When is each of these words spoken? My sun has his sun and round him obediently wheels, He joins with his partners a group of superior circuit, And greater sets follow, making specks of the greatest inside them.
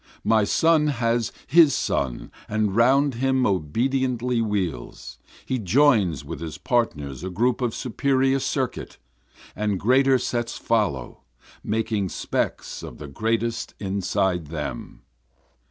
My 0.23 0.45
sun 0.45 0.87
has 0.87 1.31
his 1.45 1.75
sun 1.75 2.31
and 2.49 2.75
round 2.75 3.13
him 3.13 3.45
obediently 3.45 4.41
wheels, 4.41 5.19
He 5.45 5.59
joins 5.59 6.25
with 6.25 6.39
his 6.39 6.57
partners 6.57 7.23
a 7.23 7.29
group 7.29 7.61
of 7.61 7.75
superior 7.75 8.39
circuit, 8.39 8.97
And 9.55 9.79
greater 9.79 10.17
sets 10.17 10.57
follow, 10.57 11.21
making 11.63 12.09
specks 12.09 12.81
of 12.81 12.97
the 12.97 13.07
greatest 13.07 13.75
inside 13.79 14.47
them. 14.47 15.03